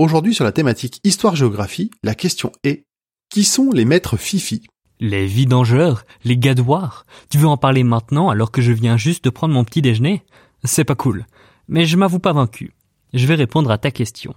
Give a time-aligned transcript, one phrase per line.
[0.00, 2.84] Aujourd'hui sur la thématique histoire-géographie, la question est
[3.30, 4.66] qui sont les maîtres Fifi?
[4.98, 7.06] Les vidangeurs, les gadoirs.
[7.30, 10.24] Tu veux en parler maintenant alors que je viens juste de prendre mon petit déjeuner?
[10.64, 11.26] C'est pas cool.
[11.68, 12.72] Mais je m'avoue pas vaincu.
[13.12, 14.34] Je vais répondre à ta question.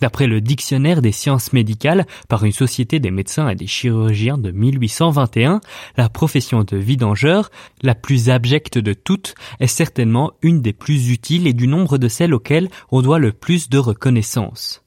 [0.00, 4.50] D'après le dictionnaire des sciences médicales par une société des médecins et des chirurgiens de
[4.50, 5.60] 1821,
[5.96, 7.50] la profession de vidangeur,
[7.82, 12.08] la plus abjecte de toutes, est certainement une des plus utiles et du nombre de
[12.08, 14.82] celles auxquelles on doit le plus de reconnaissance.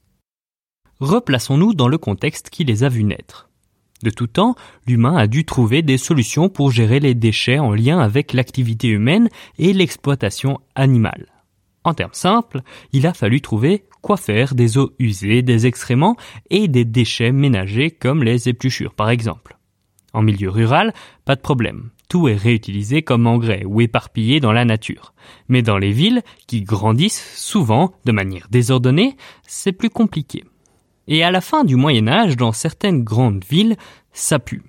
[1.00, 3.50] Replaçons-nous dans le contexte qui les a vus naître.
[4.04, 8.00] De tout temps, l'humain a dû trouver des solutions pour gérer les déchets en lien
[8.00, 11.39] avec l'activité humaine et l'exploitation animale.
[11.84, 16.18] En termes simples, il a fallu trouver quoi faire des eaux usées, des excréments
[16.50, 19.58] et des déchets ménagers comme les épluchures par exemple.
[20.14, 20.94] En milieu rural,
[21.26, 21.92] pas de problème.
[22.10, 25.14] Tout est réutilisé comme engrais ou éparpillé dans la nature.
[25.48, 30.44] Mais dans les villes, qui grandissent souvent de manière désordonnée, c'est plus compliqué.
[31.08, 33.78] Et à la fin du Moyen Âge, dans certaines grandes villes,
[34.12, 34.64] ça pue.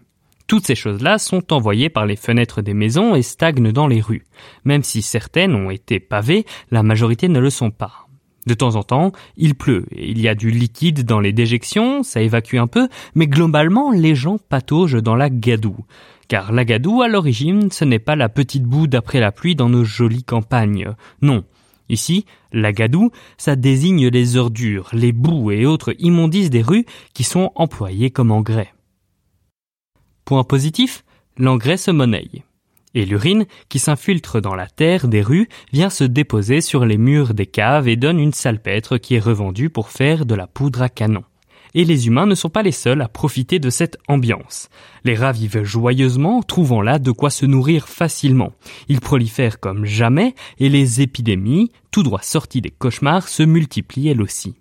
[0.51, 4.25] Toutes ces choses-là sont envoyées par les fenêtres des maisons et stagnent dans les rues.
[4.65, 8.09] Même si certaines ont été pavées, la majorité ne le sont pas.
[8.49, 12.03] De temps en temps, il pleut et il y a du liquide dans les déjections,
[12.03, 15.85] ça évacue un peu, mais globalement, les gens pataugent dans la gadoue.
[16.27, 19.69] Car la gadoue, à l'origine, ce n'est pas la petite boue d'après la pluie dans
[19.69, 20.97] nos jolies campagnes.
[21.23, 21.45] Non.
[21.89, 27.23] Ici, la gadoue, ça désigne les ordures, les boues et autres immondices des rues qui
[27.23, 28.73] sont employés comme engrais.
[30.31, 31.05] Point positif,
[31.39, 32.31] l'engrais se monnaie.
[32.95, 37.35] Et l'urine, qui s'infiltre dans la terre des rues, vient se déposer sur les murs
[37.35, 40.89] des caves et donne une salpêtre qui est revendue pour faire de la poudre à
[40.89, 41.25] canon.
[41.75, 44.69] Et les humains ne sont pas les seuls à profiter de cette ambiance.
[45.03, 48.53] Les rats vivent joyeusement, trouvant là de quoi se nourrir facilement.
[48.87, 54.23] Ils prolifèrent comme jamais, et les épidémies, tout droit sorties des cauchemars, se multiplient elles
[54.23, 54.55] aussi.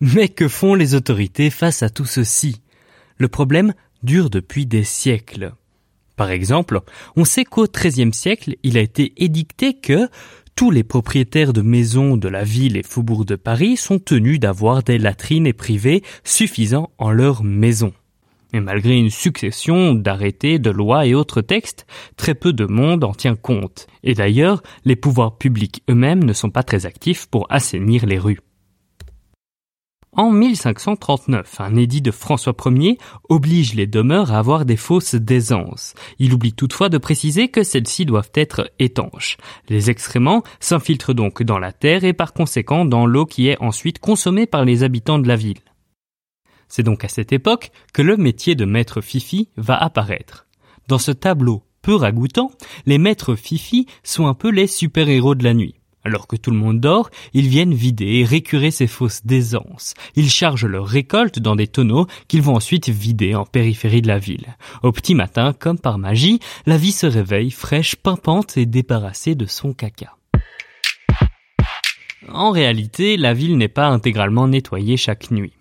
[0.00, 2.62] Mais que font les autorités face à tout ceci?
[3.16, 5.52] Le problème dure depuis des siècles.
[6.16, 6.80] Par exemple,
[7.16, 10.08] on sait qu'au XIIIe siècle, il a été édicté que
[10.54, 14.84] tous les propriétaires de maisons de la ville et faubourg de Paris sont tenus d'avoir
[14.84, 17.92] des latrines et privées suffisant en leur maison.
[18.52, 23.12] Et malgré une succession d'arrêtés, de lois et autres textes, très peu de monde en
[23.12, 23.88] tient compte.
[24.04, 28.38] Et d'ailleurs, les pouvoirs publics eux-mêmes ne sont pas très actifs pour assainir les rues.
[30.16, 32.98] En 1539, un édit de François Ier
[33.28, 35.94] oblige les demeures à avoir des fosses d'aisance.
[36.20, 39.38] Il oublie toutefois de préciser que celles-ci doivent être étanches.
[39.68, 43.98] Les excréments s'infiltrent donc dans la terre et par conséquent dans l'eau qui est ensuite
[43.98, 45.58] consommée par les habitants de la ville.
[46.68, 50.46] C'est donc à cette époque que le métier de maître Fifi va apparaître.
[50.86, 52.52] Dans ce tableau peu ragoûtant,
[52.86, 55.74] les maîtres Fifi sont un peu les super-héros de la nuit.
[56.04, 59.94] Alors que tout le monde dort, ils viennent vider et récurer ces fosses d'aisance.
[60.16, 64.18] Ils chargent leur récolte dans des tonneaux qu'ils vont ensuite vider en périphérie de la
[64.18, 64.56] ville.
[64.82, 69.46] Au petit matin, comme par magie, la vie se réveille fraîche, pimpante et débarrassée de
[69.46, 70.16] son caca.
[72.28, 75.52] En réalité, la ville n'est pas intégralement nettoyée chaque nuit.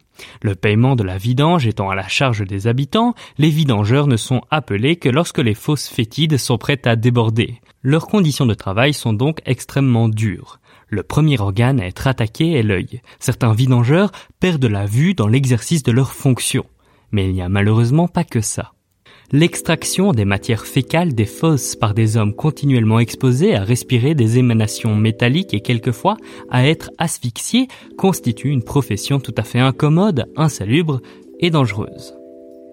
[0.42, 4.42] Le paiement de la vidange étant à la charge des habitants, les vidangeurs ne sont
[4.52, 7.60] appelés que lorsque les fosses fétides sont prêtes à déborder.
[7.86, 10.62] Leurs conditions de travail sont donc extrêmement dures.
[10.88, 13.02] Le premier organe à être attaqué est l'œil.
[13.20, 16.66] Certains vidangeurs perdent la vue dans l'exercice de leurs fonctions.
[17.12, 18.72] Mais il n'y a malheureusement pas que ça.
[19.34, 24.96] L'extraction des matières fécales des fosses par des hommes continuellement exposés à respirer des émanations
[24.96, 26.16] métalliques et quelquefois
[26.50, 31.02] à être asphyxiés constitue une profession tout à fait incommode, insalubre
[31.40, 32.14] et dangereuse.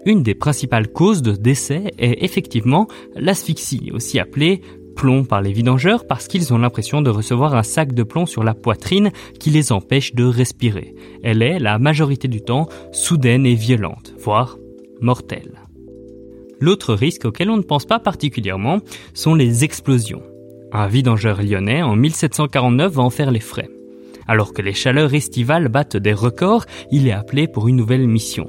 [0.06, 4.62] Une des principales causes de décès est effectivement l'asphyxie, aussi appelée
[5.00, 8.44] plomb par les vidangeurs parce qu'ils ont l'impression de recevoir un sac de plomb sur
[8.44, 10.94] la poitrine qui les empêche de respirer.
[11.22, 14.58] Elle est, la majorité du temps, soudaine et violente, voire
[15.00, 15.62] mortelle.
[16.60, 18.80] L'autre risque auquel on ne pense pas particulièrement
[19.14, 20.22] sont les explosions.
[20.70, 23.70] Un vidangeur lyonnais en 1749 va en faire les frais.
[24.28, 28.48] Alors que les chaleurs estivales battent des records, il est appelé pour une nouvelle mission.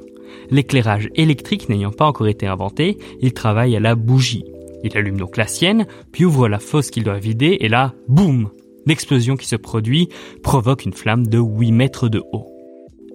[0.50, 4.51] L'éclairage électrique n'ayant pas encore été inventé, il travaille à la bougie.
[4.84, 8.50] Il allume donc la sienne, puis ouvre la fosse qu'il doit vider, et là, boum
[8.86, 10.08] L'explosion qui se produit
[10.42, 12.48] provoque une flamme de 8 mètres de haut.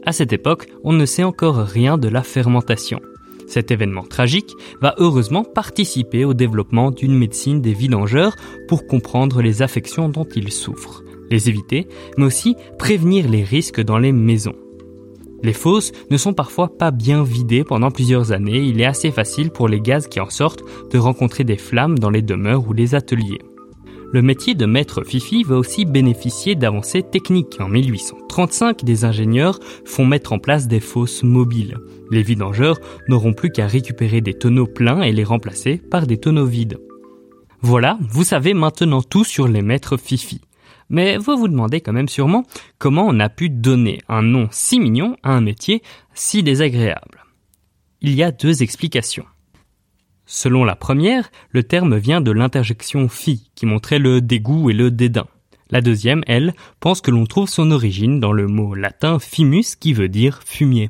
[0.05, 3.01] À cette époque, on ne sait encore rien de la fermentation.
[3.47, 8.35] Cet événement tragique va heureusement participer au développement d'une médecine des vidangeurs
[8.67, 11.87] pour comprendre les affections dont ils souffrent, les éviter,
[12.17, 14.55] mais aussi prévenir les risques dans les maisons.
[15.43, 19.51] Les fosses ne sont parfois pas bien vidées pendant plusieurs années, il est assez facile
[19.51, 22.95] pour les gaz qui en sortent de rencontrer des flammes dans les demeures ou les
[22.95, 23.39] ateliers.
[24.13, 27.57] Le métier de maître Fifi va aussi bénéficier d'avancées techniques.
[27.59, 31.77] En 1835, des ingénieurs font mettre en place des fosses mobiles.
[32.09, 32.79] Les vidangeurs
[33.09, 36.79] n'auront plus qu'à récupérer des tonneaux pleins et les remplacer par des tonneaux vides.
[37.61, 40.39] Voilà, vous savez maintenant tout sur les maîtres Fifi.
[40.89, 42.45] Mais vous vous demandez quand même sûrement
[42.77, 45.81] comment on a pu donner un nom si mignon à un métier
[46.13, 47.23] si désagréable.
[48.01, 49.25] Il y a deux explications.
[50.25, 54.91] Selon la première, le terme vient de l'interjection fi, qui montrait le dégoût et le
[54.91, 55.27] dédain.
[55.69, 59.93] La deuxième, elle, pense que l'on trouve son origine dans le mot latin fimus qui
[59.93, 60.89] veut dire fumier.